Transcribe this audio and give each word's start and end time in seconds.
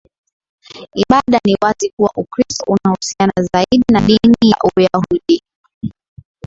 ibada 0.95 1.39
Ni 1.45 1.57
wazi 1.61 1.89
kuwa 1.95 2.11
Ukristo 2.15 2.63
unahusiana 2.67 3.33
zaidi 3.53 3.83
na 3.91 4.01
dini 4.01 4.51
ya 4.51 4.57
Uyahudi 4.77 5.43